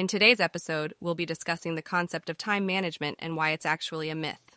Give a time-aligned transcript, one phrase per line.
[0.00, 4.08] In today's episode, we'll be discussing the concept of time management and why it's actually
[4.08, 4.56] a myth.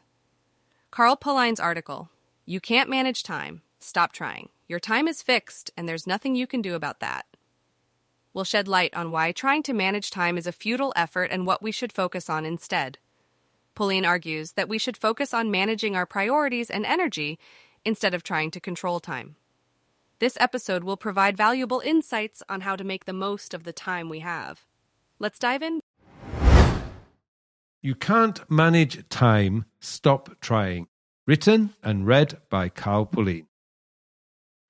[0.90, 2.10] Carl Pullein's article,
[2.46, 4.48] You Can't Manage Time, Stop Trying.
[4.70, 7.26] Your time is fixed, and there's nothing you can do about that.
[8.34, 11.62] We'll shed light on why trying to manage time is a futile effort and what
[11.62, 12.98] we should focus on instead.
[13.76, 17.38] Polline argues that we should focus on managing our priorities and energy
[17.84, 19.36] instead of trying to control time.
[20.20, 24.08] This episode will provide valuable insights on how to make the most of the time
[24.08, 24.64] we have.
[25.24, 25.80] Let's dive in.
[27.82, 30.88] You Can't Manage Time, Stop Trying.
[31.26, 33.46] Written and read by Carl Pullein.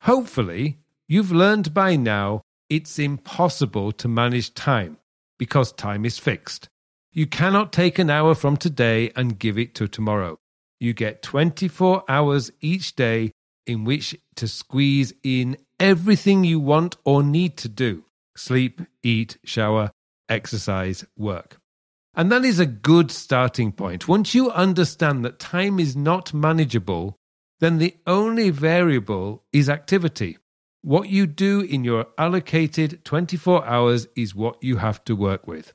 [0.02, 4.98] Hopefully, you've learned by now it's impossible to manage time
[5.40, 6.68] because time is fixed.
[7.12, 10.38] You cannot take an hour from today and give it to tomorrow.
[10.80, 13.32] You get 24 hours each day
[13.66, 18.04] in which to squeeze in everything you want or need to do
[18.36, 19.90] sleep, eat, shower,
[20.30, 21.60] exercise, work.
[22.16, 24.08] And that is a good starting point.
[24.08, 27.18] Once you understand that time is not manageable,
[27.60, 30.38] then the only variable is activity.
[30.82, 35.74] What you do in your allocated 24 hours is what you have to work with.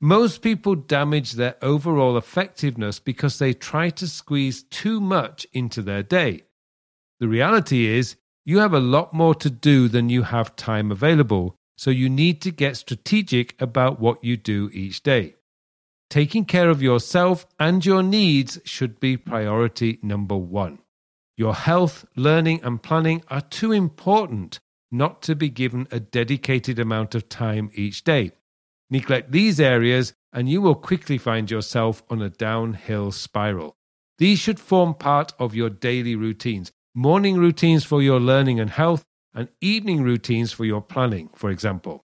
[0.00, 6.02] Most people damage their overall effectiveness because they try to squeeze too much into their
[6.02, 6.44] day.
[7.20, 11.54] The reality is, you have a lot more to do than you have time available,
[11.80, 15.34] so you need to get strategic about what you do each day.
[16.10, 20.80] Taking care of yourself and your needs should be priority number one.
[21.38, 24.60] Your health, learning, and planning are too important
[24.92, 28.32] not to be given a dedicated amount of time each day.
[28.90, 33.74] Neglect these areas, and you will quickly find yourself on a downhill spiral.
[34.18, 39.04] These should form part of your daily routines morning routines for your learning and health,
[39.34, 42.04] and evening routines for your planning, for example.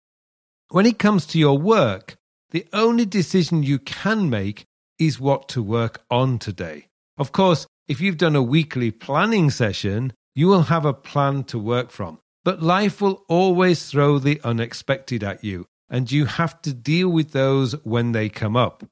[0.71, 2.17] When it comes to your work,
[2.51, 4.65] the only decision you can make
[4.99, 6.89] is what to work on today.
[7.19, 11.59] Of course, if you've done a weekly planning session, you will have a plan to
[11.59, 12.19] work from.
[12.45, 17.33] But life will always throw the unexpected at you, and you have to deal with
[17.33, 18.85] those when they come up.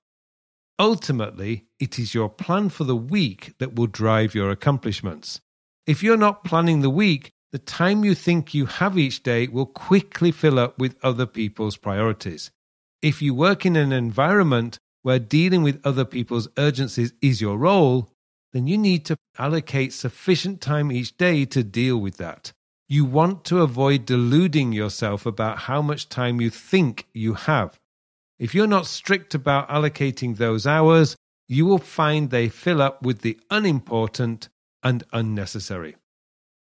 [0.78, 5.40] Ultimately, it is your plan for the week that will drive your accomplishments.
[5.86, 9.66] If you're not planning the week, the time you think you have each day will
[9.66, 12.50] quickly fill up with other people's priorities.
[13.02, 18.12] If you work in an environment where dealing with other people's urgencies is your role,
[18.52, 22.52] then you need to allocate sufficient time each day to deal with that.
[22.88, 27.78] You want to avoid deluding yourself about how much time you think you have.
[28.38, 31.16] If you're not strict about allocating those hours,
[31.48, 34.48] you will find they fill up with the unimportant
[34.82, 35.96] and unnecessary.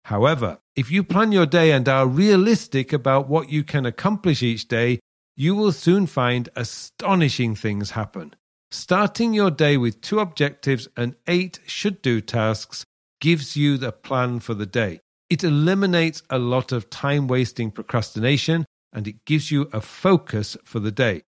[0.04, 4.68] However, if you plan your day and are realistic about what you can accomplish each
[4.68, 5.00] day,
[5.34, 8.32] you will soon find astonishing things happen.
[8.70, 12.84] Starting your day with two objectives and eight should do tasks
[13.20, 15.00] gives you the plan for the day.
[15.28, 20.78] It eliminates a lot of time wasting procrastination and it gives you a focus for
[20.78, 21.22] the day.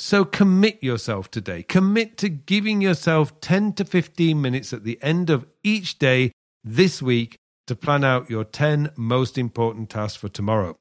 [0.00, 1.62] So commit yourself today.
[1.62, 6.32] Commit to giving yourself 10 to 15 minutes at the end of each day
[6.64, 7.36] this week
[7.66, 10.76] to plan out your 10 most important tasks for tomorrow.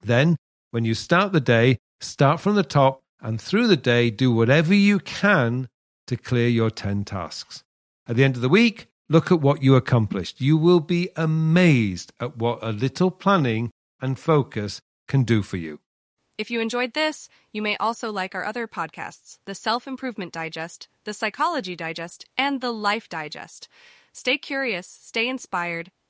[0.00, 0.36] Then,
[0.70, 4.74] when you start the day, start from the top and through the day, do whatever
[4.74, 5.68] you can
[6.06, 7.64] to clear your 10 tasks.
[8.06, 10.40] At the end of the week, look at what you accomplished.
[10.40, 13.70] You will be amazed at what a little planning
[14.00, 15.80] and focus can do for you.
[16.38, 20.88] If you enjoyed this, you may also like our other podcasts the Self Improvement Digest,
[21.04, 23.68] the Psychology Digest, and the Life Digest.
[24.12, 25.90] Stay curious, stay inspired,